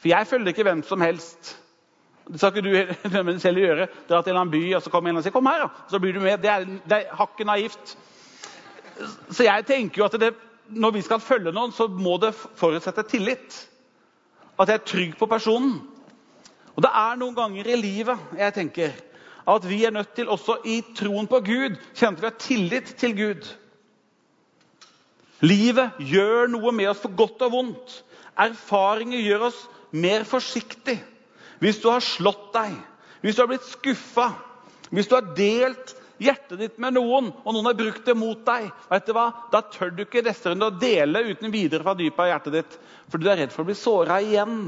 [0.00, 1.54] For jeg følger ikke hvem som helst.
[2.28, 3.88] Det skal ikke du selv gjøre.
[4.08, 5.68] Dra til en annen by, og så kommer en og sier 'kom her', da.
[5.90, 6.38] Så blir du med.
[6.40, 7.96] Det er, det er hakket naivt.
[9.30, 10.34] Så jeg tenker jo at det,
[10.68, 13.68] når vi skal følge noen, så må det forutsette tillit.
[14.58, 15.82] At jeg er trygg på personen.
[16.76, 18.94] Og det er noen ganger i livet jeg tenker,
[19.46, 23.14] at vi er nødt til, også i troen på Gud, kjente vi har tillit til
[23.16, 23.50] Gud.
[25.44, 27.98] Livet gjør noe med oss for godt og vondt.
[28.40, 29.58] Erfaringer gjør oss
[29.92, 30.96] mer forsiktig.
[31.62, 32.74] Hvis du har slått deg,
[33.22, 34.30] hvis du har blitt skuffa,
[34.90, 38.68] hvis du har delt hjertet ditt med noen, og noen har brukt det mot deg,
[38.90, 39.26] vet du hva?
[39.52, 42.76] da tør du ikke neste runde å dele uten videre fra dypet av hjertet ditt,
[43.10, 44.60] fordi du er redd for å bli såra igjen.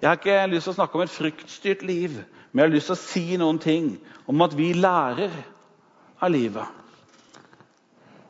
[0.00, 2.90] Jeg har ikke lyst til å snakke om et fryktstyrt liv, men jeg har lyst
[2.90, 3.90] til å si noen ting
[4.30, 5.34] om at vi lærer
[6.20, 6.78] av livet.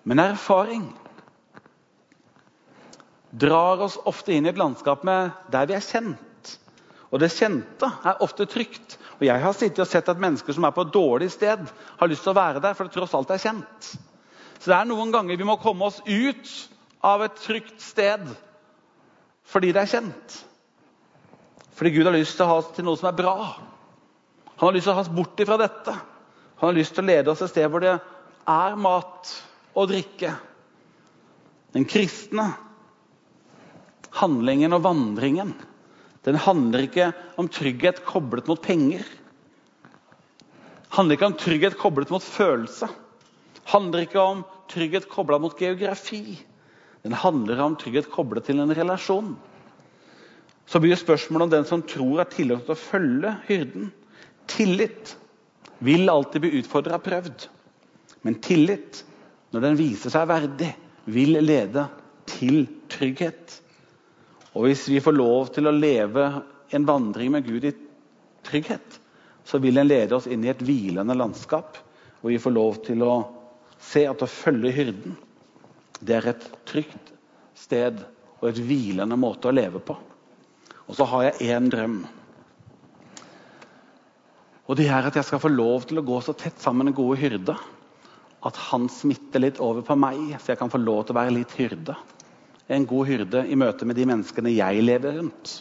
[0.04, 0.88] Men erfaring
[3.30, 6.18] drar oss ofte inn i et landskap der vi er kjent.
[7.10, 8.96] Og det kjente er ofte trygt.
[9.18, 11.64] Og Jeg har sittet og sett at mennesker som er på et dårlig sted,
[11.98, 13.88] har lyst til å være der, for det tross alt er kjent.
[14.60, 16.52] Så det er noen ganger vi må komme oss ut
[17.06, 18.28] av et trygt sted
[19.50, 20.34] fordi det er kjent.
[21.74, 23.32] Fordi Gud har lyst til å ha oss til noe som er bra.
[24.60, 25.94] Han har lyst til å ha oss bort ifra dette.
[26.60, 29.32] Han har lyst til å lede oss et sted hvor det er mat
[29.74, 30.34] og drikke.
[31.74, 32.50] Den kristne
[34.20, 35.56] handlingen og vandringen
[36.26, 37.10] den handler ikke
[37.40, 39.04] om trygghet koblet mot penger.
[40.90, 42.88] handler ikke om trygghet koblet mot følelse.
[43.64, 46.38] handler ikke om trygghet koblet mot geografi.
[47.02, 49.36] Den handler om trygghet koblet til en relasjon.
[50.66, 53.88] Så blir spørsmålet om den som tror er tillit til å følge hyrden.
[54.46, 55.16] Tillit
[55.80, 57.48] vil alltid bli utfordra og prøvd.
[58.22, 59.04] Men tillit,
[59.50, 60.74] når den viser seg verdig,
[61.10, 61.86] vil lede
[62.28, 63.56] til trygghet.
[64.54, 66.26] Og hvis vi får lov til å leve
[66.74, 67.74] en vandring med Gud i
[68.46, 68.98] trygghet,
[69.46, 71.78] så vil den lede oss inn i et hvilende landskap.
[72.20, 73.14] Og vi får lov til å
[73.80, 75.16] se at å følge hyrden,
[76.00, 77.12] det er et trygt
[77.56, 78.00] sted
[78.40, 79.96] og et hvilende måte å leve på.
[80.88, 82.00] Og så har jeg én drøm.
[84.70, 86.96] Og det er at jeg skal få lov til å gå så tett sammen med
[86.98, 87.56] gode hyrde
[88.46, 91.34] at han smitter litt over på meg, så jeg kan få lov til å være
[91.36, 91.96] litt hyrde
[92.70, 95.56] en god hyrde i møte med de menneskene jeg lever rundt.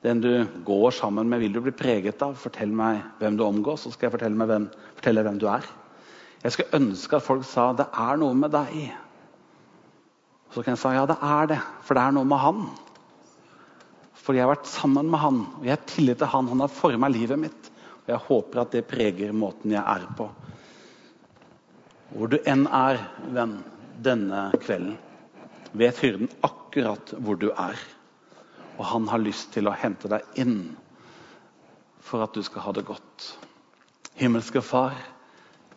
[0.00, 0.30] Den du
[0.64, 2.38] går sammen med, vil du bli preget av.
[2.40, 5.66] Fortell meg hvem du omgås, så skal jeg fortelle, hvem, fortelle hvem du er.
[6.40, 8.94] Jeg skulle ønske at folk sa 'det er noe med deg'.
[10.50, 12.70] Så kan jeg si ja, det er det, for det er noe med han.
[14.14, 16.48] For jeg har vært sammen med han, og jeg har tillit til han.
[16.48, 17.70] Han har forma livet mitt.
[18.06, 20.30] Og jeg håper at det preger måten jeg er på.
[22.16, 22.98] Hvor du enn er,
[23.30, 23.62] venn,
[24.02, 24.96] denne kvelden
[25.72, 27.78] vet hyrden akkurat hvor du er.
[28.78, 30.58] Og han har lyst til å hente deg inn
[32.00, 33.26] for at du skal ha det godt.
[34.18, 34.96] Himmelske Far,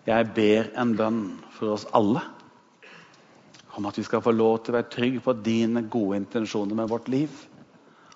[0.07, 1.21] jeg ber en bønn
[1.55, 2.23] for oss alle.
[3.73, 6.89] Om at vi skal få lov til å være trygge på dine gode intensjoner med
[6.91, 7.31] vårt liv.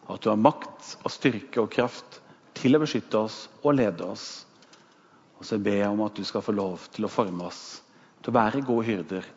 [0.07, 2.21] Og at du har makt og styrke og kraft
[2.57, 4.27] til å beskytte oss og lede oss.
[5.37, 7.81] Og så ber jeg om at du skal få lov til å forme oss
[8.21, 9.27] til å være gode hyrder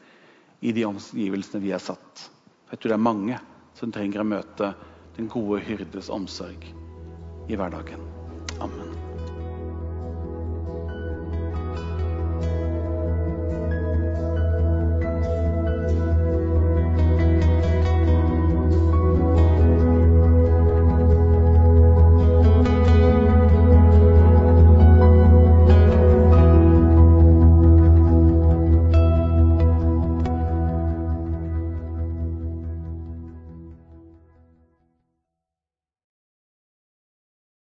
[0.60, 2.26] i de omgivelsene vi er satt.
[2.70, 3.40] Jeg tror det er mange
[3.78, 4.72] som trenger å møte
[5.16, 6.66] den gode hyrdes omsorg
[7.50, 8.04] i hverdagen.
[8.60, 8.89] Amen.